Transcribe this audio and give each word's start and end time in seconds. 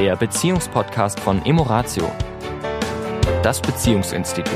der 0.00 0.16
Beziehungspodcast 0.16 1.20
von 1.20 1.44
Emoratio, 1.44 2.10
das 3.42 3.60
Beziehungsinstitut. 3.60 4.54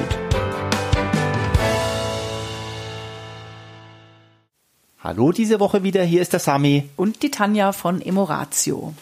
Hallo 5.00 5.32
diese 5.32 5.60
Woche 5.60 5.82
wieder, 5.82 6.02
hier 6.02 6.22
ist 6.22 6.32
der 6.32 6.40
Sami. 6.40 6.88
Und 6.96 7.22
die 7.22 7.30
Tanja 7.30 7.72
von 7.72 8.00
Emoratio. 8.00 8.94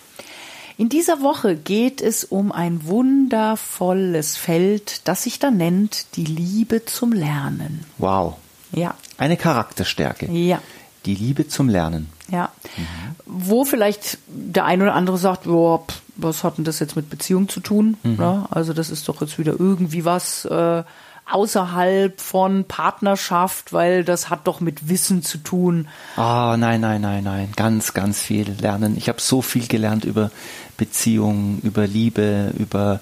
In 0.77 0.89
dieser 0.89 1.23
Woche 1.23 1.55
geht 1.55 2.01
es 2.01 2.25
um 2.25 2.51
ein 2.51 2.87
wundervolles 2.89 4.37
Feld, 4.37 5.07
das 5.07 5.23
sich 5.23 5.39
da 5.39 5.53
nennt 5.53 6.17
die 6.17 6.25
Liebe 6.25 6.85
zum 6.85 7.13
Lernen. 7.13 7.85
Wow. 7.99 8.35
Ja. 8.73 8.97
Eine 9.17 9.37
Charakterstärke. 9.37 10.29
Ja. 10.33 10.61
Die 11.05 11.15
Liebe 11.15 11.49
zum 11.49 11.69
Lernen. 11.69 12.09
Ja. 12.31 12.51
Mhm. 12.77 13.17
Wo 13.27 13.65
vielleicht 13.65 14.19
der 14.27 14.65
eine 14.65 14.85
oder 14.85 14.95
andere 14.95 15.19
sagt, 15.19 15.45
boah, 15.45 15.85
was 16.17 16.45
hat 16.45 16.59
denn 16.59 16.65
das 16.65 16.79
jetzt 16.79 16.97
mit 16.97 17.11
Beziehung 17.11 17.49
zu 17.49 17.61
tun? 17.61 17.97
Mhm. 18.03 18.17
Ja, 18.19 18.47
also 18.51 18.73
das 18.73 18.91
ist 18.91 19.09
doch 19.09 19.21
jetzt 19.21 19.39
wieder 19.39 19.59
irgendwie 19.59 20.05
was 20.05 20.45
äh, 20.45 20.83
außerhalb 21.31 22.21
von 22.21 22.65
Partnerschaft, 22.65 23.73
weil 23.73 24.05
das 24.05 24.29
hat 24.29 24.47
doch 24.47 24.61
mit 24.61 24.89
Wissen 24.89 25.23
zu 25.23 25.39
tun. 25.39 25.89
Ah, 26.17 26.53
oh, 26.53 26.57
nein, 26.57 26.81
nein, 26.81 27.01
nein, 27.01 27.25
nein. 27.25 27.53
Ganz, 27.57 27.95
ganz 27.95 28.21
viel 28.21 28.55
lernen. 28.61 28.97
Ich 28.97 29.09
habe 29.09 29.21
so 29.21 29.41
viel 29.41 29.67
gelernt 29.67 30.05
über 30.05 30.31
Beziehungen, 30.77 31.61
über 31.63 31.87
Liebe, 31.87 32.53
über 32.59 33.01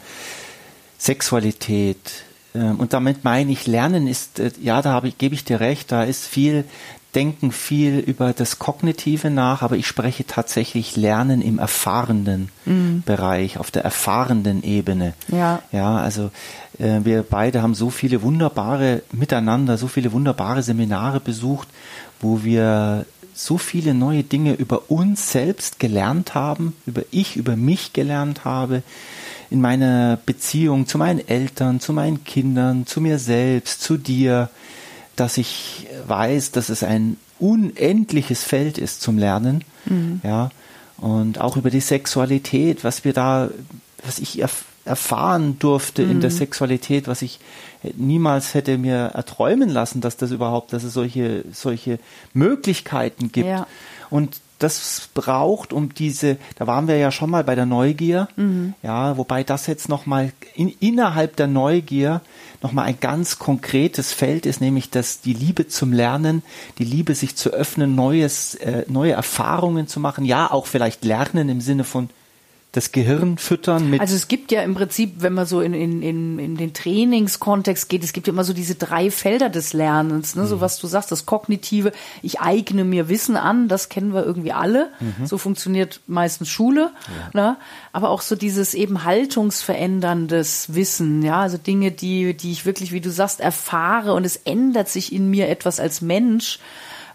Sexualität. 0.99 2.25
Ähm, 2.55 2.79
und 2.79 2.93
damit 2.93 3.25
meine 3.25 3.51
ich, 3.53 3.67
Lernen 3.67 4.07
ist, 4.07 4.39
äh, 4.39 4.53
ja, 4.61 4.83
da 4.83 5.03
ich, 5.03 5.19
gebe 5.19 5.35
ich 5.35 5.45
dir 5.45 5.61
recht, 5.61 5.91
da 5.91 6.05
ist 6.05 6.27
viel 6.27 6.65
denken 7.15 7.51
viel 7.51 7.99
über 7.99 8.33
das 8.33 8.59
Kognitive 8.59 9.31
nach, 9.31 9.63
aber 9.63 9.77
ich 9.77 9.87
spreche 9.87 10.27
tatsächlich 10.27 10.97
Lernen 10.97 11.43
im 11.43 11.59
erfahrenen 11.59 12.51
mhm. 12.65 13.03
Bereich, 13.05 13.59
auf 13.59 13.71
der 13.71 13.85
erfahrenen 13.85 14.63
Ebene. 14.63 15.15
Ja. 15.29 15.63
Ja, 15.73 15.97
also 15.97 16.31
äh, 16.79 17.01
wir 17.03 17.23
beide 17.23 17.63
haben 17.63 17.75
so 17.75 17.91
viele 17.91 18.23
wunderbare 18.23 19.03
miteinander, 19.13 19.77
so 19.77 19.89
viele 19.89 20.13
wunderbare 20.13 20.63
Seminare 20.63 21.21
besucht, 21.21 21.69
wo 22.21 22.45
wir 22.45 23.07
so 23.35 23.59
viele 23.59 23.95
neue 23.95 24.23
Dinge 24.23 24.55
über 24.55 24.91
uns 24.91 25.33
selbst 25.33 25.79
gelernt 25.79 26.35
haben, 26.35 26.75
über 26.87 27.03
ich, 27.11 27.37
über 27.37 27.57
mich 27.57 27.93
gelernt 27.93 28.45
habe, 28.45 28.83
in 29.51 29.61
meiner 29.61 30.19
Beziehung 30.27 30.87
zu 30.87 30.99
meinen 30.99 31.27
Eltern, 31.27 31.81
zu 31.81 31.93
meinen 31.93 32.23
Kindern, 32.23 32.87
zu 32.87 33.01
mir 33.01 33.19
selbst, 33.19 33.83
zu 33.83 33.97
dir 33.97 34.51
dass 35.21 35.37
ich 35.37 35.87
weiß, 36.07 36.53
dass 36.53 36.71
es 36.71 36.83
ein 36.83 37.17
unendliches 37.39 38.43
Feld 38.43 38.79
ist 38.79 39.03
zum 39.03 39.19
Lernen. 39.19 39.65
Mhm. 39.85 40.21
Ja. 40.25 40.51
Und 40.97 41.41
auch 41.41 41.57
über 41.57 41.71
die 41.71 41.81
Sexualität, 41.81 42.85
was 42.85 43.05
wir 43.05 43.13
da, 43.13 43.51
was 44.05 44.19
ich 44.19 44.41
erf 44.41 44.65
erfahren 44.87 45.59
durfte 45.59 46.03
mhm. 46.03 46.11
in 46.11 46.21
der 46.23 46.31
mhm. 46.31 46.37
Sexualität, 46.37 47.07
was 47.07 47.21
ich 47.21 47.39
niemals 47.97 48.55
hätte 48.55 48.79
mir 48.79 48.97
erträumen 49.15 49.69
lassen, 49.69 50.01
dass 50.01 50.17
das 50.17 50.31
überhaupt, 50.31 50.73
dass 50.73 50.85
es 50.85 50.95
solche, 50.95 51.45
solche 51.53 51.99
Möglichkeiten 52.33 53.31
gibt. 53.31 53.47
Ja. 53.47 53.67
Und 54.09 54.41
das 54.61 55.09
braucht, 55.15 55.73
um 55.73 55.95
diese, 55.95 56.37
da 56.57 56.67
waren 56.67 56.87
wir 56.87 56.97
ja 56.97 57.11
schon 57.11 57.31
mal 57.31 57.43
bei 57.43 57.55
der 57.55 57.67
Neugier, 57.67 58.29
mhm. 58.37 58.75
ja, 58.83 59.17
wobei 59.17 59.43
das 59.43 59.67
jetzt 59.67 59.89
nochmal 59.89 60.33
in, 60.55 60.69
innerhalb 60.81 61.37
der 61.37 61.47
Neugier 61.47 62.21
nochmal 62.63 62.87
ein 62.87 63.01
ganz 63.01 63.39
konkretes 63.39 64.13
Feld 64.13 64.47
ist, 64.47 64.61
nämlich 64.61 64.91
dass 64.91 65.23
die 65.23 65.33
Liebe 65.33 65.67
zum 65.67 65.93
Lernen, 65.93 66.43
die 66.79 66.85
Liebe 66.85 67.15
sich 67.15 67.37
zu 67.37 67.51
öffnen, 67.51 67.95
neues, 67.95 68.55
äh, 68.57 68.85
neue 68.87 69.13
Erfahrungen 69.13 69.89
zu 69.89 69.99
machen, 69.99 70.25
ja, 70.25 70.51
auch 70.51 70.67
vielleicht 70.67 71.05
lernen 71.05 71.49
im 71.49 71.61
Sinne 71.61 71.85
von 71.85 72.11
das 72.73 72.93
Gehirn 72.93 73.37
füttern 73.37 73.91
mit. 73.91 74.01
Also 74.01 74.15
es 74.15 74.29
gibt 74.29 74.53
ja 74.53 74.63
im 74.63 74.75
Prinzip, 74.75 75.15
wenn 75.19 75.33
man 75.33 75.45
so 75.45 75.61
in, 75.61 75.75
in, 75.75 76.03
in, 76.03 76.39
in 76.39 76.57
den 76.57 76.73
Trainingskontext 76.73 77.89
geht, 77.89 78.05
es 78.05 78.13
gibt 78.13 78.29
ja 78.29 78.33
immer 78.33 78.45
so 78.45 78.53
diese 78.53 78.77
drei 78.77 79.11
Felder 79.11 79.49
des 79.49 79.73
Lernens, 79.73 80.37
ne? 80.37 80.47
so 80.47 80.57
mhm. 80.57 80.61
was 80.61 80.79
du 80.79 80.87
sagst, 80.87 81.11
das 81.11 81.27
Kognitive, 81.27 81.91
ich 82.23 82.41
eigne 82.41 82.85
mir 82.85 83.09
Wissen 83.09 83.37
an, 83.37 83.67
das 83.67 83.89
kennen 83.89 84.15
wir 84.15 84.25
irgendwie 84.25 84.53
alle. 84.53 84.91
Mhm. 85.01 85.27
So 85.27 85.37
funktioniert 85.37 86.01
meistens 86.07 86.49
Schule. 86.49 86.93
Ja. 87.35 87.41
Ne? 87.41 87.57
Aber 87.93 88.11
auch 88.11 88.21
so 88.21 88.37
dieses 88.37 88.75
eben 88.75 89.03
haltungsveränderndes 89.03 90.73
Wissen, 90.73 91.23
ja, 91.23 91.41
also 91.41 91.59
Dinge, 91.59 91.91
die, 91.91 92.35
die 92.35 92.53
ich 92.53 92.67
wirklich, 92.67 92.93
wie 92.93 93.01
du 93.01 93.11
sagst, 93.11 93.41
erfahre 93.41 94.15
und 94.15 94.25
es 94.25 94.37
ändert 94.37 94.89
sich 94.89 95.13
in 95.13 95.29
mir 95.29 95.49
etwas 95.49 95.81
als 95.81 96.03
Mensch 96.03 96.61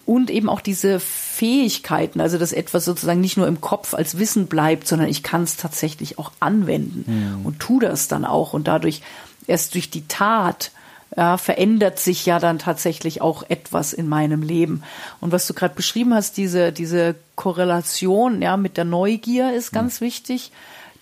und 0.06 0.30
eben 0.30 0.50
auch 0.50 0.62
diese 0.62 1.00
Fähigkeiten, 1.00 2.22
also 2.22 2.38
dass 2.38 2.54
etwas 2.54 2.86
sozusagen 2.86 3.22
nicht 3.22 3.38
nur 3.38 3.48
im 3.48 3.62
Kopf 3.62 3.94
als 3.94 4.18
Wissen 4.18 4.48
bleibt, 4.48 4.88
sondern 4.88 5.10
ich 5.10 5.24
kann 5.24 5.44
es 5.44 5.58
tatsächlich 5.58 6.20
auch 6.20 6.32
anwenden 6.40 7.06
mhm. 7.40 7.46
und 7.46 7.60
tu 7.60 7.80
das 7.80 8.08
dann 8.08 8.26
auch 8.26 8.54
und 8.54 8.68
dadurch 8.68 9.02
erst 9.48 9.74
durch 9.74 9.90
die 9.90 10.08
Tat 10.08 10.72
ja, 11.16 11.38
verändert 11.38 12.00
sich 12.00 12.26
ja 12.26 12.40
dann 12.40 12.60
tatsächlich 12.60 13.22
auch 13.22 13.44
etwas 13.48 13.94
in 13.94 14.08
meinem 14.08 14.42
Leben. 14.42 14.84
Und 15.22 15.32
was 15.32 15.48
du 15.48 15.54
gerade 15.54 15.76
beschrieben 15.76 16.14
hast, 16.14 16.36
diese, 16.38 16.72
diese 16.72 17.16
Korrelation 17.36 18.42
ja, 18.42 18.58
mit 18.58 18.76
der 18.78 18.86
Neugier 18.86 19.54
ist 19.54 19.72
ganz 19.72 20.02
mhm. 20.02 20.06
wichtig 20.06 20.52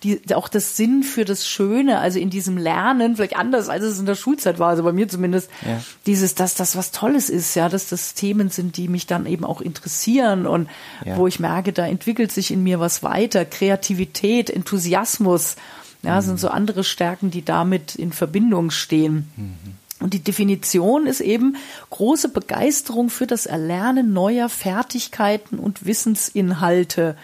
die, 0.04 0.34
auch 0.34 0.48
das 0.48 0.76
Sinn 0.76 1.02
für 1.02 1.24
das 1.24 1.48
Schöne, 1.48 1.98
also 1.98 2.18
in 2.18 2.28
diesem 2.28 2.58
Lernen, 2.58 3.16
vielleicht 3.16 3.36
anders, 3.36 3.68
als 3.68 3.82
es 3.82 3.98
in 3.98 4.06
der 4.06 4.14
Schulzeit 4.14 4.58
war, 4.58 4.68
also 4.68 4.82
bei 4.82 4.92
mir 4.92 5.08
zumindest, 5.08 5.50
ja. 5.66 5.80
dieses, 6.06 6.34
dass 6.34 6.54
das 6.54 6.76
was 6.76 6.90
Tolles 6.90 7.30
ist, 7.30 7.54
ja, 7.54 7.68
dass 7.70 7.88
das 7.88 8.12
Themen 8.12 8.50
sind, 8.50 8.76
die 8.76 8.88
mich 8.88 9.06
dann 9.06 9.24
eben 9.24 9.44
auch 9.44 9.62
interessieren 9.62 10.46
und 10.46 10.68
ja. 11.04 11.16
wo 11.16 11.26
ich 11.26 11.40
merke, 11.40 11.72
da 11.72 11.86
entwickelt 11.86 12.30
sich 12.30 12.50
in 12.50 12.62
mir 12.62 12.80
was 12.80 13.02
weiter, 13.02 13.46
Kreativität, 13.46 14.50
Enthusiasmus, 14.50 15.56
ja, 16.02 16.20
mhm. 16.20 16.24
sind 16.24 16.40
so 16.40 16.48
andere 16.48 16.84
Stärken, 16.84 17.30
die 17.30 17.44
damit 17.44 17.94
in 17.94 18.12
Verbindung 18.12 18.70
stehen. 18.70 19.30
Mhm. 19.36 19.54
Und 20.00 20.12
die 20.12 20.22
Definition 20.22 21.06
ist 21.06 21.22
eben 21.22 21.56
große 21.88 22.28
Begeisterung 22.28 23.08
für 23.08 23.26
das 23.26 23.46
Erlernen 23.46 24.12
neuer 24.12 24.50
Fertigkeiten 24.50 25.58
und 25.58 25.86
Wissensinhalte 25.86 27.16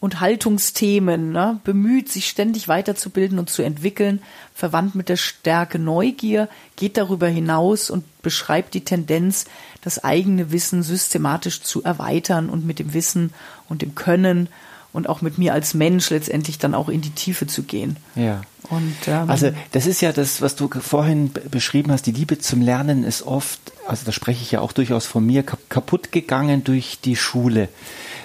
und 0.00 0.20
Haltungsthemen, 0.20 1.32
ne, 1.32 1.60
bemüht, 1.64 2.08
sich 2.08 2.28
ständig 2.28 2.68
weiterzubilden 2.68 3.38
und 3.38 3.50
zu 3.50 3.62
entwickeln, 3.62 4.22
verwandt 4.54 4.94
mit 4.94 5.08
der 5.08 5.16
Stärke 5.16 5.78
Neugier, 5.78 6.48
geht 6.76 6.96
darüber 6.96 7.26
hinaus 7.26 7.90
und 7.90 8.04
beschreibt 8.22 8.74
die 8.74 8.84
Tendenz, 8.84 9.46
das 9.80 10.04
eigene 10.04 10.52
Wissen 10.52 10.82
systematisch 10.82 11.62
zu 11.62 11.82
erweitern 11.82 12.48
und 12.48 12.64
mit 12.64 12.78
dem 12.78 12.94
Wissen 12.94 13.32
und 13.68 13.82
dem 13.82 13.96
Können 13.96 14.48
und 14.92 15.08
auch 15.08 15.20
mit 15.20 15.36
mir 15.36 15.52
als 15.52 15.74
Mensch 15.74 16.10
letztendlich 16.10 16.58
dann 16.58 16.74
auch 16.74 16.88
in 16.88 17.00
die 17.00 17.10
Tiefe 17.10 17.46
zu 17.46 17.64
gehen. 17.64 17.96
Ja. 18.14 18.42
Und, 18.70 18.96
ähm, 19.06 19.28
also 19.28 19.50
das 19.72 19.86
ist 19.86 20.00
ja 20.00 20.12
das, 20.12 20.42
was 20.42 20.56
du 20.56 20.68
vorhin 20.68 21.30
beschrieben 21.50 21.92
hast. 21.92 22.06
Die 22.06 22.12
Liebe 22.12 22.38
zum 22.38 22.62
Lernen 22.62 23.04
ist 23.04 23.22
oft, 23.22 23.72
also 23.88 24.04
da 24.04 24.12
spreche 24.12 24.42
ich 24.42 24.52
ja 24.52 24.60
auch 24.60 24.72
durchaus 24.72 25.06
von 25.06 25.24
mir, 25.24 25.42
kaputt 25.42 26.12
gegangen 26.12 26.64
durch 26.64 26.98
die 27.02 27.16
Schule 27.16 27.68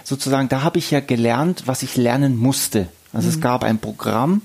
sozusagen, 0.04 0.50
da 0.50 0.62
habe 0.62 0.80
ich 0.80 0.92
ja 0.92 1.00
gelernt, 1.00 1.64
was 1.66 1.84
ich 1.84 1.96
lernen 1.96 2.38
musste. 2.38 2.88
Also 3.14 3.28
mhm. 3.28 3.34
es 3.34 3.42
gab 3.42 3.64
ein 3.64 3.80
Programm 3.80 4.42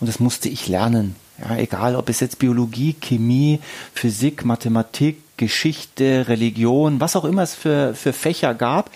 und 0.00 0.06
das 0.06 0.20
musste 0.20 0.48
ich 0.48 0.68
lernen. 0.68 1.16
Ja, 1.38 1.56
egal, 1.56 1.96
ob 1.96 2.08
es 2.08 2.20
jetzt 2.20 2.38
Biologie, 2.38 2.96
Chemie, 3.00 3.60
Physik, 3.94 4.44
Mathematik, 4.44 5.22
Geschichte, 5.36 6.26
Religion, 6.28 7.00
was 7.00 7.14
auch 7.14 7.24
immer 7.24 7.42
es 7.42 7.54
für, 7.54 7.94
für 7.94 8.12
Fächer 8.12 8.54
gab, 8.54 8.90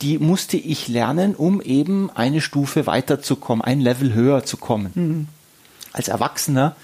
die 0.00 0.18
musste 0.18 0.56
ich 0.56 0.88
lernen, 0.88 1.36
um 1.36 1.60
eben 1.60 2.10
eine 2.10 2.40
Stufe 2.40 2.86
weiterzukommen, 2.86 3.64
ein 3.64 3.80
Level 3.80 4.12
höher 4.12 4.44
zu 4.44 4.56
kommen. 4.56 4.90
Mhm. 4.94 5.28
Als 5.92 6.08
Erwachsener 6.08 6.74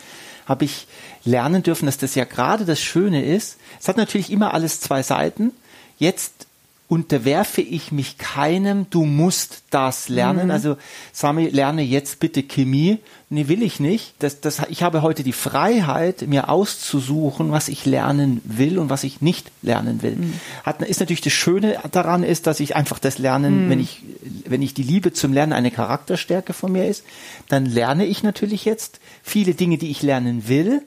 habe 0.48 0.64
ich 0.64 0.88
lernen 1.24 1.62
dürfen, 1.62 1.86
dass 1.86 1.98
das 1.98 2.16
ja 2.16 2.24
gerade 2.24 2.64
das 2.64 2.80
Schöne 2.80 3.24
ist. 3.24 3.58
Es 3.80 3.86
hat 3.86 3.96
natürlich 3.96 4.32
immer 4.32 4.54
alles 4.54 4.80
zwei 4.80 5.02
Seiten. 5.02 5.52
Jetzt 5.98 6.47
unterwerfe 6.88 7.60
ich 7.60 7.92
mich 7.92 8.16
keinem, 8.16 8.86
du 8.88 9.04
musst 9.04 9.62
das 9.68 10.08
lernen. 10.08 10.46
Mhm. 10.46 10.50
Also 10.50 10.76
Sami, 11.12 11.48
lerne 11.48 11.82
jetzt 11.82 12.18
bitte 12.18 12.42
Chemie. 12.42 12.98
Nee, 13.28 13.46
will 13.48 13.62
ich 13.62 13.78
nicht. 13.78 14.14
Das, 14.20 14.40
das, 14.40 14.62
ich 14.70 14.82
habe 14.82 15.02
heute 15.02 15.22
die 15.22 15.34
Freiheit, 15.34 16.26
mir 16.26 16.48
auszusuchen, 16.48 17.52
was 17.52 17.68
ich 17.68 17.84
lernen 17.84 18.40
will 18.44 18.78
und 18.78 18.88
was 18.88 19.04
ich 19.04 19.20
nicht 19.20 19.50
lernen 19.60 20.00
will. 20.00 20.16
Mhm. 20.16 20.32
Hat, 20.64 20.80
ist 20.80 21.00
natürlich 21.00 21.20
das 21.20 21.34
Schöne 21.34 21.78
daran 21.92 22.22
ist, 22.22 22.46
dass 22.46 22.58
ich 22.58 22.74
einfach 22.74 22.98
das 22.98 23.18
Lernen, 23.18 23.66
mhm. 23.66 23.70
wenn 23.70 23.80
ich, 23.80 24.02
wenn 24.46 24.62
ich 24.62 24.72
die 24.72 24.82
Liebe 24.82 25.12
zum 25.12 25.34
Lernen 25.34 25.52
eine 25.52 25.70
Charakterstärke 25.70 26.54
von 26.54 26.72
mir 26.72 26.88
ist, 26.88 27.04
dann 27.48 27.66
lerne 27.66 28.06
ich 28.06 28.22
natürlich 28.22 28.64
jetzt 28.64 28.98
viele 29.22 29.52
Dinge, 29.52 29.76
die 29.76 29.90
ich 29.90 30.02
lernen 30.02 30.48
will 30.48 30.82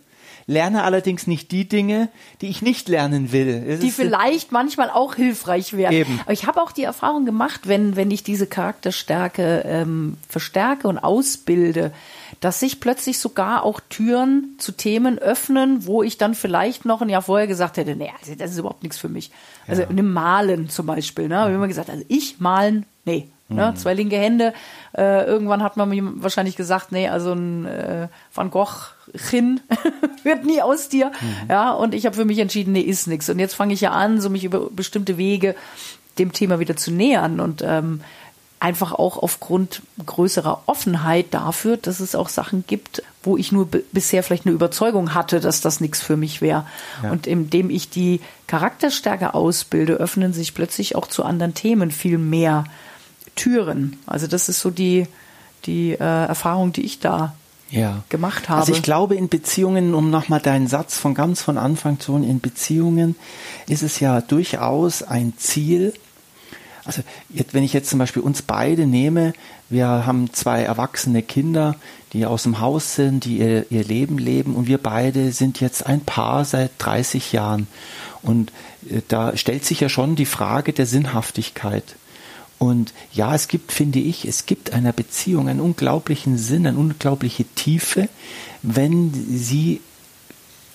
lerne 0.47 0.83
allerdings 0.83 1.27
nicht 1.27 1.51
die 1.51 1.67
Dinge, 1.67 2.09
die 2.41 2.47
ich 2.47 2.61
nicht 2.61 2.87
lernen 2.89 3.31
will. 3.31 3.63
Es 3.67 3.79
die 3.79 3.91
vielleicht 3.91 4.51
manchmal 4.51 4.89
auch 4.89 5.15
hilfreich 5.15 5.73
wären. 5.73 5.93
Eben. 5.93 6.19
Aber 6.23 6.33
ich 6.33 6.45
habe 6.45 6.61
auch 6.61 6.71
die 6.71 6.83
Erfahrung 6.83 7.25
gemacht, 7.25 7.61
wenn, 7.65 7.95
wenn 7.95 8.11
ich 8.11 8.23
diese 8.23 8.47
Charakterstärke 8.47 9.63
ähm, 9.65 10.17
verstärke 10.27 10.87
und 10.87 10.97
ausbilde, 10.97 11.91
dass 12.39 12.59
sich 12.59 12.79
plötzlich 12.79 13.19
sogar 13.19 13.63
auch 13.63 13.79
Türen 13.89 14.55
zu 14.57 14.71
Themen 14.71 15.19
öffnen, 15.19 15.85
wo 15.85 16.01
ich 16.01 16.17
dann 16.17 16.33
vielleicht 16.33 16.85
noch 16.85 17.01
ein 17.01 17.09
Jahr 17.09 17.21
vorher 17.21 17.47
gesagt 17.47 17.77
hätte, 17.77 17.95
nee, 17.95 18.11
das 18.37 18.51
ist 18.51 18.57
überhaupt 18.57 18.83
nichts 18.83 18.97
für 18.97 19.09
mich. 19.09 19.31
Also 19.67 19.83
ja. 19.83 20.03
Malen 20.03 20.69
zum 20.69 20.87
Beispiel, 20.87 21.27
ne? 21.27 21.37
Habe 21.37 21.51
ich 21.51 21.55
immer 21.55 21.67
gesagt, 21.67 21.89
also 21.89 22.03
ich 22.07 22.39
malen, 22.39 22.85
nee, 23.05 23.29
Ne? 23.55 23.73
Zwei 23.75 23.93
linke 23.93 24.17
Hände. 24.17 24.53
Äh, 24.97 25.25
irgendwann 25.25 25.63
hat 25.63 25.77
man 25.77 25.89
mir 25.89 26.03
wahrscheinlich 26.21 26.55
gesagt, 26.55 26.91
nee, 26.91 27.07
also 27.07 27.33
ein 27.33 27.65
äh, 27.65 28.07
Van 28.33 28.51
Gogh 28.51 28.93
Chin 29.15 29.61
wird 30.23 30.45
nie 30.45 30.61
aus 30.61 30.89
dir. 30.89 31.07
Mhm. 31.07 31.49
Ja, 31.49 31.71
und 31.71 31.93
ich 31.93 32.05
habe 32.05 32.15
für 32.15 32.25
mich 32.25 32.39
entschieden, 32.39 32.73
nee, 32.73 32.81
ist 32.81 33.07
nix. 33.07 33.29
Und 33.29 33.39
jetzt 33.39 33.55
fange 33.55 33.73
ich 33.73 33.81
ja 33.81 33.91
an, 33.91 34.21
so 34.21 34.29
mich 34.29 34.43
über 34.43 34.69
bestimmte 34.69 35.17
Wege 35.17 35.55
dem 36.19 36.33
Thema 36.33 36.59
wieder 36.59 36.75
zu 36.75 36.91
nähern 36.91 37.39
und 37.39 37.63
ähm, 37.65 38.01
einfach 38.61 38.91
auch 38.93 39.17
aufgrund 39.17 39.81
größerer 40.05 40.63
Offenheit 40.67 41.27
dafür, 41.31 41.77
dass 41.77 41.99
es 41.99 42.13
auch 42.13 42.29
Sachen 42.29 42.63
gibt, 42.67 43.01
wo 43.23 43.35
ich 43.35 43.51
nur 43.51 43.67
bisher 43.91 44.21
vielleicht 44.21 44.45
eine 44.45 44.53
Überzeugung 44.53 45.15
hatte, 45.15 45.39
dass 45.39 45.61
das 45.61 45.81
nichts 45.81 45.99
für 45.99 46.15
mich 46.15 46.41
wäre. 46.41 46.67
Ja. 47.01 47.11
Und 47.11 47.25
indem 47.25 47.71
ich 47.71 47.89
die 47.89 48.21
Charakterstärke 48.45 49.33
ausbilde, 49.33 49.93
öffnen 49.93 50.31
sich 50.31 50.53
plötzlich 50.53 50.95
auch 50.95 51.07
zu 51.07 51.23
anderen 51.23 51.55
Themen 51.55 51.89
viel 51.89 52.19
mehr 52.19 52.65
Türen. 53.35 53.97
Also 54.05 54.27
das 54.27 54.49
ist 54.49 54.59
so 54.59 54.69
die, 54.69 55.07
die 55.65 55.91
äh, 55.91 55.97
Erfahrung, 55.97 56.73
die 56.73 56.81
ich 56.81 56.99
da 56.99 57.33
ja. 57.69 58.03
gemacht 58.09 58.49
habe. 58.49 58.61
Also 58.61 58.73
ich 58.73 58.83
glaube, 58.83 59.15
in 59.15 59.29
Beziehungen, 59.29 59.93
um 59.93 60.09
nochmal 60.09 60.41
deinen 60.41 60.67
Satz 60.67 60.97
von 60.97 61.13
ganz 61.13 61.41
von 61.41 61.57
Anfang 61.57 61.99
zu 61.99 62.13
holen, 62.13 62.23
in 62.23 62.39
Beziehungen 62.39 63.15
ist 63.67 63.83
es 63.83 63.99
ja 63.99 64.21
durchaus 64.21 65.03
ein 65.03 65.33
Ziel, 65.37 65.93
also 66.83 67.03
jetzt, 67.29 67.53
wenn 67.53 67.63
ich 67.63 67.73
jetzt 67.73 67.89
zum 67.89 67.99
Beispiel 67.99 68.23
uns 68.23 68.41
beide 68.41 68.87
nehme, 68.87 69.33
wir 69.69 69.87
haben 69.87 70.33
zwei 70.33 70.63
erwachsene 70.63 71.21
Kinder, 71.21 71.75
die 72.13 72.25
aus 72.25 72.43
dem 72.43 72.59
Haus 72.59 72.95
sind, 72.95 73.25
die 73.25 73.37
ihr, 73.37 73.71
ihr 73.71 73.83
Leben 73.83 74.17
leben 74.17 74.55
und 74.55 74.67
wir 74.67 74.77
beide 74.77 75.31
sind 75.31 75.61
jetzt 75.61 75.85
ein 75.85 76.01
Paar 76.01 76.43
seit 76.43 76.71
30 76.79 77.31
Jahren. 77.31 77.67
Und 78.23 78.51
äh, 78.89 79.01
da 79.07 79.37
stellt 79.37 79.65
sich 79.65 79.79
ja 79.79 79.89
schon 79.89 80.15
die 80.15 80.25
Frage 80.25 80.73
der 80.73 80.85
Sinnhaftigkeit. 80.85 81.95
Und 82.61 82.93
ja, 83.11 83.33
es 83.33 83.47
gibt, 83.47 83.71
finde 83.71 83.97
ich, 83.97 84.25
es 84.25 84.45
gibt 84.45 84.71
einer 84.71 84.93
Beziehung 84.93 85.49
einen 85.49 85.59
unglaublichen 85.59 86.37
Sinn, 86.37 86.67
eine 86.67 86.77
unglaubliche 86.77 87.43
Tiefe, 87.43 88.07
wenn 88.61 89.11
sie, 89.15 89.81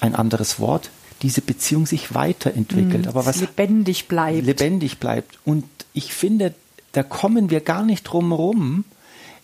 ein 0.01 0.17
anderes 0.17 0.59
Wort, 0.59 0.91
diese 1.23 1.43
Beziehung 1.43 1.87
sich 1.87 2.13
weiterentwickelt. 2.13 3.05
Mhm, 3.05 3.09
aber 3.09 3.25
was 3.25 3.41
lebendig 3.41 4.09
bleibt. 4.09 4.45
Lebendig 4.45 4.99
bleibt. 4.99 5.39
Und 5.45 5.65
ich 5.93 6.13
finde, 6.13 6.55
da 6.91 7.05
kommen 7.05 7.51
wir 7.51 7.61
gar 7.61 7.85
nicht 7.85 8.03
drum 8.03 8.33
rum, 8.33 8.85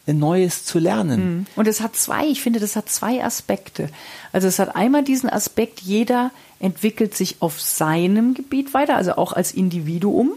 Neues 0.07 0.65
zu 0.65 0.81
lernen. 0.81 1.21
Mhm. 1.21 1.47
Und 1.55 1.69
es 1.69 1.81
hat 1.81 1.95
zwei, 1.95 2.27
ich 2.27 2.43
finde, 2.43 2.59
das 2.59 2.75
hat 2.75 2.89
zwei 2.89 3.23
Aspekte. 3.23 3.89
Also 4.33 4.49
es 4.49 4.59
hat 4.59 4.75
einmal 4.75 5.05
diesen 5.05 5.31
Aspekt, 5.31 5.81
jeder 5.81 6.33
entwickelt 6.59 7.17
sich 7.17 7.37
auf 7.39 7.61
seinem 7.61 8.35
Gebiet 8.35 8.75
weiter, 8.75 8.97
also 8.97 9.13
auch 9.13 9.33
als 9.33 9.53
Individuum, 9.53 10.33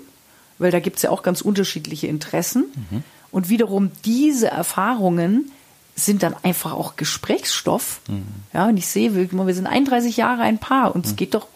weil 0.58 0.72
da 0.72 0.80
gibt 0.80 0.98
es 0.98 1.04
ja 1.04 1.10
auch 1.10 1.24
ganz 1.24 1.42
unterschiedliche 1.42 2.08
Interessen. 2.08 2.66
Mhm. 2.90 3.04
Und 3.32 3.50
wiederum 3.50 3.92
diese 4.06 4.48
Erfahrungen 4.48 5.52
sind 5.96 6.24
dann 6.24 6.36
einfach 6.44 6.74
auch 6.74 6.96
Gesprächsstoff. 6.96 8.02
Mhm. 8.08 8.24
Ja, 8.54 8.68
und 8.68 8.78
ich 8.78 8.88
sehe, 8.88 9.16
wir, 9.16 9.54
sind 9.54 9.68
31 9.68 10.18
Jahre 10.18 10.42
ein 10.44 10.60
Paar 10.60 10.94
und 10.94 11.06
es 11.06 11.14
mhm. 11.14 11.16
geht 11.18 11.34
doch 11.34 11.48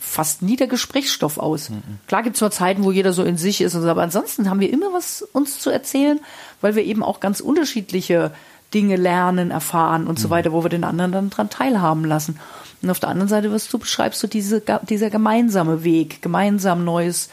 fast 0.00 0.42
nie 0.42 0.56
der 0.56 0.68
Gesprächsstoff 0.68 1.38
aus. 1.38 1.70
Mhm. 1.70 1.82
Klar 2.06 2.22
gibt 2.22 2.36
es 2.36 2.40
nur 2.40 2.50
Zeiten, 2.50 2.84
wo 2.84 2.92
jeder 2.92 3.12
so 3.12 3.24
in 3.24 3.36
sich 3.36 3.60
ist 3.60 3.74
und 3.74 3.82
so, 3.82 3.88
aber 3.88 4.02
ansonsten 4.02 4.48
haben 4.48 4.60
wir 4.60 4.72
immer 4.72 4.92
was 4.92 5.22
uns 5.22 5.58
zu 5.58 5.70
erzählen, 5.70 6.20
weil 6.60 6.76
wir 6.76 6.84
eben 6.84 7.02
auch 7.02 7.20
ganz 7.20 7.40
unterschiedliche 7.40 8.32
Dinge 8.74 8.96
lernen, 8.96 9.50
erfahren 9.50 10.06
und 10.06 10.18
so 10.18 10.28
mhm. 10.28 10.32
weiter, 10.32 10.52
wo 10.52 10.62
wir 10.64 10.70
den 10.70 10.84
anderen 10.84 11.12
dann 11.12 11.30
dran 11.30 11.50
teilhaben 11.50 12.04
lassen. 12.04 12.38
Und 12.82 12.90
auf 12.90 13.00
der 13.00 13.08
anderen 13.08 13.28
Seite, 13.28 13.50
was 13.52 13.68
du 13.68 13.78
beschreibst, 13.78 14.20
so 14.20 14.28
diese, 14.28 14.62
dieser 14.88 15.10
gemeinsame 15.10 15.84
Weg, 15.84 16.22
gemeinsam 16.22 16.84
Neues 16.84 17.28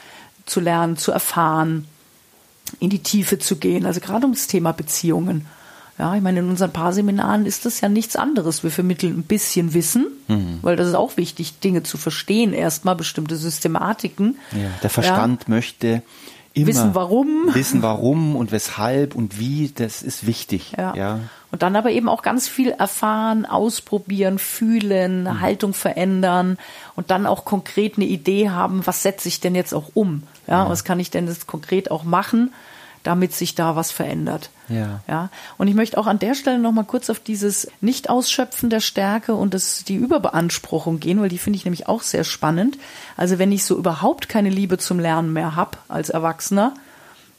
zu 0.45 0.59
lernen, 0.59 0.97
zu 0.97 1.11
erfahren, 1.11 1.87
in 2.79 2.89
die 2.89 2.99
Tiefe 2.99 3.39
zu 3.39 3.57
gehen, 3.57 3.85
also 3.85 3.99
gerade 3.99 4.25
um 4.25 4.33
das 4.33 4.47
Thema 4.47 4.71
Beziehungen. 4.71 5.45
Ja, 5.97 6.13
ich 6.13 6.21
meine, 6.21 6.39
in 6.39 6.49
unseren 6.49 6.73
Paarseminaren 6.73 7.45
ist 7.45 7.65
das 7.65 7.79
ja 7.79 7.87
nichts 7.87 8.17
anderes. 8.17 8.63
Wir 8.63 8.71
vermitteln 8.71 9.17
ein 9.17 9.23
bisschen 9.23 9.73
Wissen, 9.73 10.07
mhm. 10.27 10.59
weil 10.61 10.75
das 10.75 10.89
ist 10.89 10.95
auch 10.95 11.15
wichtig, 11.15 11.59
Dinge 11.59 11.83
zu 11.83 11.97
verstehen, 11.97 12.51
erstmal 12.51 12.95
bestimmte 12.95 13.37
Systematiken. 13.37 14.37
Ja, 14.51 14.69
der 14.83 14.89
Verstand 14.89 15.43
ja. 15.43 15.49
möchte 15.49 16.01
immer 16.53 16.67
wissen, 16.67 16.95
warum. 16.95 17.49
Wissen, 17.53 17.81
warum 17.81 18.35
und 18.35 18.51
weshalb 18.51 19.15
und 19.15 19.39
wie, 19.39 19.71
das 19.73 20.01
ist 20.01 20.27
wichtig. 20.27 20.73
Ja. 20.77 20.95
ja. 20.95 21.19
Und 21.55 21.61
dann 21.61 21.77
aber 21.77 21.91
eben 21.91 22.09
auch 22.09 22.21
ganz 22.21 22.49
viel 22.49 22.71
erfahren, 22.71 23.45
ausprobieren, 23.45 24.39
fühlen, 24.39 25.23
mhm. 25.23 25.39
Haltung 25.39 25.73
verändern 25.73 26.57
und 26.97 27.11
dann 27.11 27.25
auch 27.25 27.45
konkret 27.45 27.95
eine 27.95 28.03
Idee 28.03 28.49
haben, 28.49 28.85
was 28.85 29.03
setze 29.03 29.29
ich 29.29 29.39
denn 29.39 29.55
jetzt 29.55 29.73
auch 29.73 29.91
um? 29.93 30.23
Ja, 30.47 30.65
ja. 30.65 30.69
was 30.69 30.83
kann 30.83 30.99
ich 30.99 31.11
denn 31.11 31.29
jetzt 31.29 31.47
konkret 31.47 31.91
auch 31.91 32.03
machen? 32.03 32.53
damit 33.03 33.33
sich 33.33 33.53
da 33.53 33.75
was 33.75 33.91
verändert. 33.91 34.49
Ja. 34.67 34.99
ja. 35.07 35.29
Und 35.59 35.67
ich 35.67 35.75
möchte 35.75 35.99
auch 35.99 36.07
an 36.07 36.17
der 36.17 36.33
Stelle 36.33 36.57
noch 36.57 36.71
mal 36.71 36.85
kurz 36.85 37.11
auf 37.11 37.19
dieses 37.19 37.67
Nicht-Ausschöpfen 37.79 38.71
der 38.71 38.79
Stärke 38.79 39.35
und 39.35 39.53
das, 39.53 39.83
die 39.83 39.93
Überbeanspruchung 39.93 40.99
gehen, 40.99 41.21
weil 41.21 41.29
die 41.29 41.37
finde 41.37 41.57
ich 41.57 41.65
nämlich 41.65 41.87
auch 41.87 42.01
sehr 42.01 42.23
spannend. 42.23 42.79
Also 43.15 43.37
wenn 43.37 43.51
ich 43.51 43.63
so 43.63 43.77
überhaupt 43.77 44.27
keine 44.27 44.49
Liebe 44.49 44.79
zum 44.79 44.99
Lernen 44.99 45.33
mehr 45.33 45.55
habe 45.55 45.77
als 45.87 46.09
Erwachsener, 46.09 46.73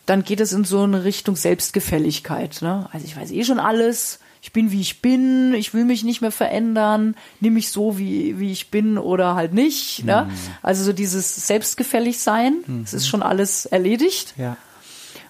dann 0.06 0.24
geht 0.24 0.40
es 0.40 0.52
in 0.52 0.64
so 0.64 0.82
eine 0.82 1.04
Richtung 1.04 1.36
Selbstgefälligkeit. 1.36 2.62
Ne? 2.62 2.88
Also 2.92 3.04
ich 3.04 3.16
weiß 3.16 3.32
eh 3.32 3.44
schon 3.44 3.58
alles, 3.58 4.20
ich 4.40 4.52
bin 4.52 4.70
wie 4.70 4.80
ich 4.80 5.02
bin, 5.02 5.52
ich 5.54 5.74
will 5.74 5.84
mich 5.84 6.04
nicht 6.04 6.20
mehr 6.20 6.30
verändern, 6.30 7.16
nehme 7.40 7.54
mich 7.54 7.70
so 7.70 7.98
wie, 7.98 8.38
wie 8.38 8.52
ich 8.52 8.70
bin 8.70 8.96
oder 8.96 9.34
halt 9.34 9.52
nicht. 9.52 10.04
Ne? 10.04 10.28
Mhm. 10.28 10.32
Also 10.62 10.84
so 10.84 10.92
dieses 10.92 11.46
Selbstgefällig 11.46 12.20
sein, 12.20 12.58
mhm. 12.66 12.82
es 12.84 12.94
ist 12.94 13.08
schon 13.08 13.22
alles 13.22 13.66
erledigt. 13.66 14.34
Ja. 14.38 14.56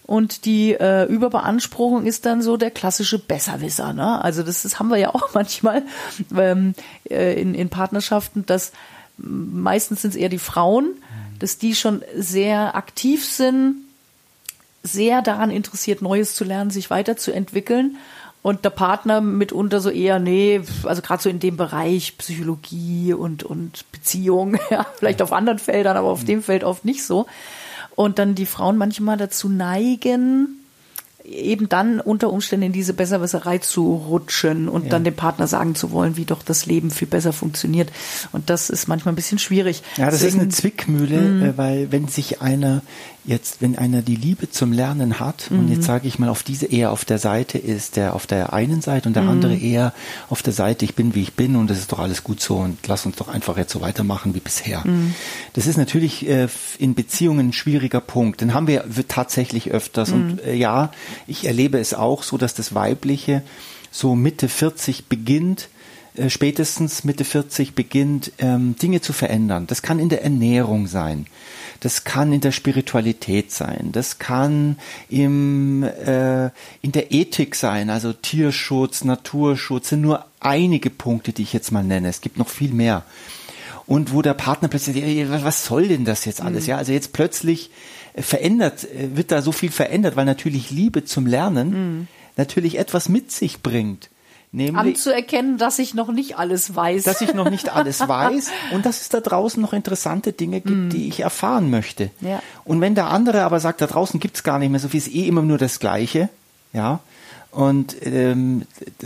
Und 0.05 0.45
die 0.45 0.73
äh, 0.73 1.05
Überbeanspruchung 1.07 2.05
ist 2.05 2.27
dann 2.27 2.43
so 2.43 2.59
der 2.59 2.71
klassische 2.71 3.19
Besserwisser. 3.19 3.95
Ne? 3.95 4.23
Also 4.23 4.43
das, 4.43 4.63
das 4.63 4.79
haben 4.79 4.89
wir 4.89 4.99
ja 4.99 5.09
auch 5.15 5.33
manchmal 5.33 5.83
ähm, 6.37 6.75
äh, 7.11 7.41
in, 7.41 7.55
in 7.55 7.71
Partnerschaften, 7.71 8.45
dass 8.45 8.73
meistens 9.17 10.03
sind 10.03 10.11
es 10.11 10.17
eher 10.17 10.29
die 10.29 10.39
Frauen, 10.39 10.91
dass 11.39 11.57
die 11.57 11.75
schon 11.75 12.03
sehr 12.15 12.77
aktiv 12.77 13.25
sind, 13.25 13.86
sehr 14.87 15.23
daran 15.23 15.51
interessiert, 15.51 16.03
Neues 16.03 16.35
zu 16.35 16.45
lernen, 16.45 16.71
sich 16.71 16.91
weiterzuentwickeln. 16.91 17.97
Und 18.43 18.65
der 18.65 18.71
Partner 18.71 19.21
mitunter 19.21 19.81
so 19.81 19.91
eher, 19.91 20.21
nee, 20.21 20.61
also 20.85 21.03
gerade 21.03 21.23
so 21.23 21.29
in 21.29 21.41
dem 21.41 21.57
Bereich 21.57 22.17
Psychologie 22.17 23.13
und, 23.13 23.43
und 23.43 23.91
Beziehung, 23.91 24.57
ja, 24.71 24.87
vielleicht 24.97 25.21
auf 25.21 25.33
anderen 25.33 25.59
Feldern, 25.59 25.97
aber 25.97 26.09
auf 26.09 26.25
dem 26.25 26.43
Feld 26.43 26.63
oft 26.63 26.85
nicht 26.85 27.05
so 27.05 27.27
und 27.97 28.19
dann 28.21 28.37
die 28.37 28.47
Frauen 28.47 28.77
manchmal 28.77 29.17
dazu 29.17 29.49
neigen, 29.49 30.61
eben 31.29 31.69
dann 31.69 32.01
unter 32.01 32.31
Umständen 32.31 32.67
in 32.67 32.73
diese 32.73 32.95
Besserwisserei 32.95 33.59
zu 33.59 33.95
rutschen 33.95 34.69
und 34.69 34.85
ja. 34.85 34.91
dann 34.91 35.05
dem 35.05 35.15
Partner 35.15 35.47
sagen 35.47 35.75
zu 35.75 35.91
wollen, 35.91 36.17
wie 36.17 36.25
doch 36.25 36.43
das 36.43 36.67
Leben 36.67 36.91
viel 36.91 37.09
besser 37.09 37.33
funktioniert. 37.33 37.91
Und 38.33 38.51
das 38.51 38.71
ist 38.71 38.89
manchmal 38.89 39.13
ein 39.13 39.17
bisschen 39.17 39.39
schwierig. 39.39 39.83
Ja, 39.97 40.07
das 40.07 40.21
Deswegen, 40.21 40.37
ist 40.37 40.43
eine 40.43 40.49
Zwickmühle, 40.51 41.21
mhm. 41.21 41.43
äh, 41.43 41.59
weil 41.59 41.93
wenn 41.93 42.09
sich 42.09 42.41
einer 42.41 42.83
jetzt, 43.27 43.61
wenn 43.61 43.77
einer 43.77 44.03
die 44.03 44.15
Liebe 44.15 44.51
zum 44.51 44.73
Lernen 44.73 45.19
hat 45.19 45.51
mhm. 45.51 45.59
und 45.59 45.69
jetzt 45.69 45.85
sage 45.85 46.07
ich 46.07 46.19
mal 46.19 46.29
auf 46.29 46.43
diese 46.43 46.67
eher 46.67 46.93
auf 46.93 47.05
der 47.05 47.19
Seite 47.19 47.59
ist, 47.59 47.97
der 47.97 48.15
auf 48.15 48.27
der 48.27 48.53
einen 48.53 48.81
Seite 48.81 49.09
und 49.09 49.15
der 49.15 49.25
mhm. 49.25 49.31
andere 49.31 49.57
eher 49.57 49.93
auf 50.31 50.43
der 50.43 50.53
Seite, 50.53 50.85
ich 50.85 50.95
bin 50.95 51.15
wie 51.15 51.23
ich 51.23 51.35
bin 51.35 51.57
und 51.57 51.69
das 51.69 51.79
ist 51.79 51.93
doch 51.93 51.99
alles 51.99 52.23
gut 52.23 52.41
so 52.41 52.57
und 52.57 52.87
lass 52.87 53.05
uns 53.05 53.17
doch 53.17 53.29
einfach 53.29 53.57
jetzt 53.57 53.73
so 53.73 53.81
weitermachen 53.81 54.35
wie 54.35 54.41
bisher. 54.41 54.83
Mhm. 54.87 55.15
Das 55.55 55.67
ist 55.67 55.77
natürlich 55.77 56.29
äh, 56.29 56.47
in 56.79 56.95
Beziehungen 56.95 57.49
ein 57.49 57.53
schwieriger 57.53 58.01
Punkt. 58.01 58.41
Den 58.41 58.55
haben 58.55 58.69
wir 58.69 58.85
tatsächlich 59.09 59.73
öfters 59.73 60.13
und 60.13 60.35
mhm. 60.35 60.39
äh, 60.47 60.55
ja, 60.55 60.93
ich 61.27 61.47
erlebe 61.47 61.79
es 61.79 61.95
auch 61.95 62.23
so, 62.23 62.39
dass 62.39 62.55
das 62.55 62.75
Weibliche 62.75 63.43
so 63.91 64.15
Mitte 64.15 64.49
40 64.49 65.07
beginnt, 65.07 65.69
äh, 66.17 66.31
spätestens 66.31 67.05
Mitte 67.05 67.25
40 67.25 67.75
beginnt, 67.75 68.33
ähm, 68.39 68.77
Dinge 68.77 69.01
zu 69.01 69.13
verändern. 69.13 69.67
Das 69.67 69.83
kann 69.83 69.99
in 69.99 70.09
der 70.09 70.23
Ernährung 70.23 70.87
sein. 70.87 71.27
Das 71.81 72.05
kann 72.05 72.33
in 72.33 72.41
der 72.41 72.53
Spiritualität 72.53 73.53
sein. 73.53 73.91
Das 73.93 74.19
kann 74.19 74.79
im, 75.09 75.83
äh, 75.83 76.47
in 76.81 76.93
der 76.93 77.13
Ethik 77.13 77.55
sein, 77.55 77.91
also 77.91 78.13
Tierschutz, 78.13 79.05
Naturschutz 79.05 79.91
sind 79.91 80.01
nur 80.01 80.25
einige 80.41 80.91
Punkte, 80.91 81.33
die 81.33 81.43
ich 81.43 81.53
jetzt 81.53 81.73
mal 81.73 81.85
nenne. 81.85 82.09
Es 82.09 82.21
gibt 82.21 82.39
noch 82.39 82.49
viel 82.49 82.73
mehr. 82.73 83.05
Und 83.87 84.13
wo 84.13 84.23
der 84.23 84.35
Partner 84.35 84.69
plötzlich, 84.69 84.97
was 85.31 85.65
soll 85.65 85.89
denn 85.89 86.05
das 86.05 86.25
jetzt 86.25 86.41
alles? 86.41 86.65
Mhm. 86.65 86.71
Ja, 86.71 86.77
also 86.79 86.93
jetzt 86.93 87.13
plötzlich 87.13 87.71
verändert, 88.17 88.85
äh, 88.85 89.17
wird 89.17 89.31
da 89.31 89.43
so 89.43 89.53
viel 89.53 89.71
verändert, 89.71 90.17
weil 90.17 90.25
natürlich 90.25 90.71
Liebe 90.71 91.05
zum 91.05 91.27
Lernen 91.27 91.71
mhm. 91.71 92.09
natürlich 92.37 92.79
etwas 92.79 93.09
mit 93.09 93.31
sich 93.31 93.63
bringt. 93.63 94.11
Nämlich, 94.53 94.77
anzuerkennen, 94.77 95.59
dass 95.59 95.79
ich 95.79 95.93
noch 95.93 96.11
nicht 96.11 96.39
alles 96.39 96.75
weiß. 96.75 97.03
Dass 97.03 97.21
ich 97.21 97.35
noch 97.35 97.51
nicht 97.51 97.69
alles 97.69 98.01
weiß 98.09 98.51
und 98.73 98.87
dass 98.87 99.03
es 99.03 99.09
da 99.09 99.21
draußen 99.21 99.61
noch 99.61 99.73
interessante 99.73 100.33
Dinge 100.33 100.61
gibt, 100.61 100.87
mm. 100.87 100.89
die 100.89 101.09
ich 101.09 101.21
erfahren 101.21 101.69
möchte. 101.69 102.11
Ja. 102.21 102.41
Und 102.65 102.81
wenn 102.81 102.95
der 102.95 103.11
andere 103.11 103.43
aber 103.43 103.61
sagt, 103.61 103.83
da 103.83 103.87
draußen 103.87 104.19
gibt's 104.19 104.45
gar 104.45 104.59
nicht 104.59 104.71
mehr 104.71 104.81
so 104.81 104.89
viel, 104.89 104.99
ist 104.99 105.13
eh 105.13 105.27
immer 105.27 105.43
nur 105.43 105.59
das 105.59 105.79
Gleiche, 105.79 106.31
ja, 106.73 107.01
und 107.51 107.97
ähm, 108.07 108.63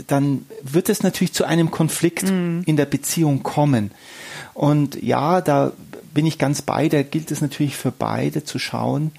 dann 0.07 0.45
wird 0.61 0.89
es 0.89 1.03
natürlich 1.03 1.33
zu 1.33 1.43
einem 1.43 1.71
Konflikt 1.71 2.23
mm. 2.23 2.61
in 2.65 2.75
der 2.77 2.85
Beziehung 2.85 3.43
kommen. 3.43 3.91
Und 4.53 5.01
ja, 5.01 5.41
da 5.41 5.71
bin 6.13 6.25
ich 6.25 6.37
ganz 6.37 6.61
bei, 6.61 6.89
da 6.89 7.03
gilt 7.03 7.31
es 7.31 7.41
natürlich 7.41 7.77
für 7.77 7.91
beide 7.91 8.43
zu 8.43 8.59
schauen, 8.59 9.11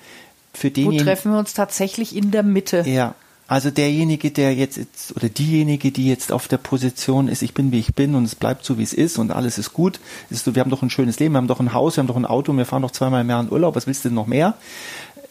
für 0.52 0.68
Wo 0.68 0.74
denjenigen. 0.74 1.06
treffen 1.06 1.32
wir 1.32 1.38
uns 1.38 1.54
tatsächlich 1.54 2.14
in 2.14 2.30
der 2.30 2.42
Mitte? 2.42 2.84
Ja. 2.86 3.14
Also 3.48 3.70
derjenige, 3.70 4.30
der 4.30 4.54
jetzt, 4.54 4.78
jetzt 4.78 5.14
oder 5.14 5.28
diejenige, 5.28 5.90
die 5.90 6.06
jetzt 6.06 6.32
auf 6.32 6.48
der 6.48 6.56
Position 6.56 7.28
ist, 7.28 7.42
ich 7.42 7.52
bin 7.52 7.70
wie 7.70 7.80
ich 7.80 7.94
bin 7.94 8.14
und 8.14 8.24
es 8.24 8.34
bleibt 8.34 8.64
so 8.64 8.78
wie 8.78 8.82
es 8.82 8.94
ist 8.94 9.18
und 9.18 9.30
alles 9.30 9.58
ist 9.58 9.74
gut, 9.74 10.00
ist 10.30 10.44
so, 10.44 10.54
wir 10.54 10.62
haben 10.62 10.70
doch 10.70 10.80
ein 10.80 10.88
schönes 10.88 11.18
Leben, 11.18 11.34
wir 11.34 11.38
haben 11.38 11.48
doch 11.48 11.60
ein 11.60 11.74
Haus, 11.74 11.96
wir 11.96 12.00
haben 12.00 12.08
doch 12.08 12.16
ein 12.16 12.24
Auto, 12.24 12.56
wir 12.56 12.64
fahren 12.64 12.82
doch 12.82 12.92
zweimal 12.92 13.20
im 13.20 13.28
Jahr 13.28 13.42
in 13.42 13.52
Urlaub, 13.52 13.76
was 13.76 13.86
willst 13.86 14.04
du 14.04 14.08
denn 14.08 14.16
noch 14.16 14.26
mehr? 14.26 14.54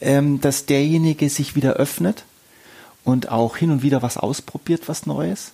Ähm, 0.02 0.40
dass 0.40 0.66
derjenige 0.68 1.30
sich 1.30 1.56
wieder 1.56 1.74
öffnet 1.74 2.26
und 3.04 3.32
auch 3.32 3.58
hin 3.58 3.72
und 3.72 3.82
wieder 3.82 4.04
was 4.04 4.18
ausprobiert, 4.18 4.84
was 4.88 5.08
Neues. 5.08 5.52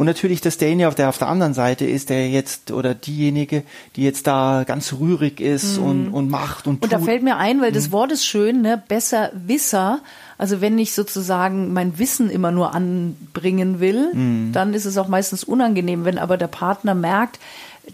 Und 0.00 0.06
natürlich, 0.06 0.40
dass 0.40 0.56
derjenige, 0.56 0.88
der 0.94 1.10
auf 1.10 1.18
der 1.18 1.28
anderen 1.28 1.52
Seite 1.52 1.84
ist, 1.84 2.08
der 2.08 2.30
jetzt 2.30 2.70
oder 2.72 2.94
diejenige, 2.94 3.64
die 3.96 4.02
jetzt 4.02 4.26
da 4.26 4.64
ganz 4.66 4.94
rührig 4.94 5.40
ist 5.42 5.76
und, 5.76 6.08
und 6.08 6.30
macht 6.30 6.66
und, 6.66 6.76
Mhm. 6.76 6.84
Und 6.84 6.92
da 6.92 6.96
tut. 6.96 7.04
fällt 7.04 7.22
mir 7.22 7.36
ein, 7.36 7.60
weil 7.60 7.68
Mhm. 7.70 7.74
das 7.74 7.92
Wort 7.92 8.10
ist 8.10 8.24
schön, 8.24 8.62
ne? 8.62 8.82
besser 8.88 9.30
Wisser. 9.34 10.00
Also 10.38 10.62
wenn 10.62 10.78
ich 10.78 10.94
sozusagen 10.94 11.74
mein 11.74 11.98
Wissen 11.98 12.30
immer 12.30 12.50
nur 12.50 12.72
anbringen 12.74 13.78
will, 13.80 14.14
Mhm. 14.14 14.52
dann 14.54 14.72
ist 14.72 14.86
es 14.86 14.96
auch 14.96 15.08
meistens 15.08 15.44
unangenehm. 15.44 16.06
Wenn 16.06 16.16
aber 16.18 16.38
der 16.38 16.46
Partner 16.48 16.94
merkt, 16.94 17.38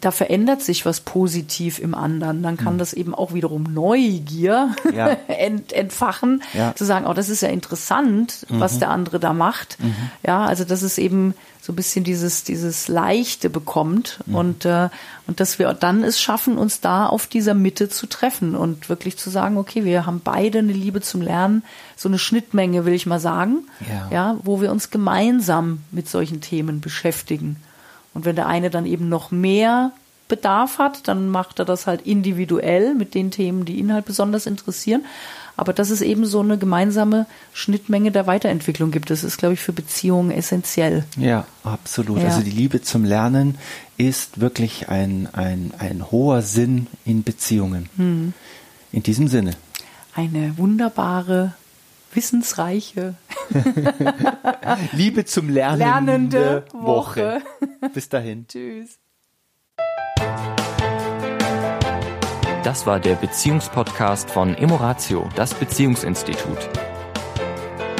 da 0.00 0.10
verändert 0.10 0.60
sich 0.62 0.84
was 0.84 1.00
positiv 1.00 1.78
im 1.78 1.94
anderen, 1.94 2.42
dann 2.42 2.56
kann 2.58 2.76
das 2.76 2.92
eben 2.92 3.14
auch 3.14 3.32
wiederum 3.32 3.62
Neugier 3.62 4.74
Mhm. 4.84 4.94
Ja. 4.94 5.06
ent, 5.28 5.72
entfachen, 5.72 6.42
Ja. 6.54 6.70
Mhm. 6.70 6.76
zu 6.76 6.84
sagen, 6.84 7.06
oh, 7.06 7.14
das 7.14 7.28
ist 7.28 7.40
ja 7.42 7.48
interessant, 7.48 8.44
was 8.48 8.78
der 8.78 8.90
andere 8.90 9.18
da 9.20 9.32
macht. 9.32 9.78
Ja, 10.26 10.44
also 10.44 10.64
das 10.64 10.82
ist 10.82 10.98
eben 10.98 11.34
so 11.62 11.72
ein 11.72 11.76
bisschen 11.76 12.04
dieses, 12.04 12.44
dieses 12.44 12.86
Leichte 12.88 13.48
bekommt 13.50 14.20
Mhm. 14.26 14.34
und, 14.34 14.64
äh, 14.66 14.88
und 15.26 15.40
dass 15.40 15.58
wir 15.58 15.72
dann 15.72 16.04
es 16.04 16.20
schaffen, 16.20 16.58
uns 16.58 16.80
da 16.80 17.06
auf 17.06 17.26
dieser 17.26 17.54
Mitte 17.54 17.88
zu 17.88 18.06
treffen 18.06 18.54
und 18.54 18.88
wirklich 18.88 19.16
zu 19.16 19.30
sagen, 19.30 19.56
okay, 19.56 19.84
wir 19.84 20.04
haben 20.06 20.20
beide 20.22 20.58
eine 20.60 20.72
Liebe 20.72 21.00
zum 21.00 21.22
Lernen, 21.22 21.64
so 21.96 22.08
eine 22.08 22.18
Schnittmenge, 22.18 22.84
will 22.84 22.92
ich 22.94 23.06
mal 23.06 23.18
sagen, 23.20 23.66
Ja. 23.88 24.08
ja, 24.12 24.36
wo 24.44 24.60
wir 24.60 24.70
uns 24.70 24.90
gemeinsam 24.90 25.80
mit 25.90 26.08
solchen 26.08 26.40
Themen 26.40 26.80
beschäftigen. 26.80 27.56
Und 28.16 28.24
wenn 28.24 28.34
der 28.34 28.46
eine 28.46 28.70
dann 28.70 28.86
eben 28.86 29.10
noch 29.10 29.30
mehr 29.30 29.92
Bedarf 30.26 30.78
hat, 30.78 31.06
dann 31.06 31.28
macht 31.28 31.58
er 31.58 31.66
das 31.66 31.86
halt 31.86 32.00
individuell 32.06 32.94
mit 32.94 33.14
den 33.14 33.30
Themen, 33.30 33.66
die 33.66 33.74
ihn 33.74 33.92
halt 33.92 34.06
besonders 34.06 34.46
interessieren. 34.46 35.04
Aber 35.54 35.74
dass 35.74 35.90
es 35.90 36.00
eben 36.00 36.24
so 36.24 36.40
eine 36.40 36.56
gemeinsame 36.56 37.26
Schnittmenge 37.52 38.12
der 38.12 38.26
Weiterentwicklung 38.26 38.90
gibt, 38.90 39.10
das 39.10 39.22
ist, 39.22 39.36
glaube 39.36 39.52
ich, 39.52 39.60
für 39.60 39.74
Beziehungen 39.74 40.30
essentiell. 40.30 41.04
Ja, 41.18 41.46
absolut. 41.62 42.20
Ja. 42.20 42.28
Also 42.28 42.40
die 42.40 42.50
Liebe 42.50 42.80
zum 42.80 43.04
Lernen 43.04 43.58
ist 43.98 44.40
wirklich 44.40 44.88
ein, 44.88 45.28
ein, 45.34 45.72
ein 45.78 46.10
hoher 46.10 46.40
Sinn 46.40 46.86
in 47.04 47.22
Beziehungen. 47.22 47.90
Hm. 47.98 48.32
In 48.92 49.02
diesem 49.02 49.28
Sinne. 49.28 49.50
Eine 50.14 50.56
wunderbare, 50.56 51.52
wissensreiche, 52.16 53.14
Liebe 54.92 55.24
zum 55.24 55.48
Lernen. 55.48 55.78
lernende 55.78 56.64
Woche. 56.72 57.42
Bis 57.94 58.08
dahin. 58.08 58.46
Tschüss. 58.48 58.98
Das 62.64 62.84
war 62.86 62.98
der 62.98 63.14
Beziehungspodcast 63.14 64.28
von 64.30 64.56
Emoratio, 64.56 65.28
das 65.36 65.54
Beziehungsinstitut. 65.54 66.58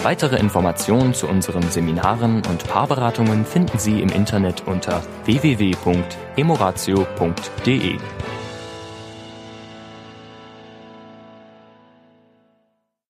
Weitere 0.02 0.36
Informationen 0.38 1.14
zu 1.14 1.28
unseren 1.28 1.62
Seminaren 1.70 2.44
und 2.46 2.66
Paarberatungen 2.66 3.44
finden 3.44 3.78
Sie 3.78 4.00
im 4.00 4.08
Internet 4.08 4.66
unter 4.66 5.02
www.emoratio.de. 5.24 7.98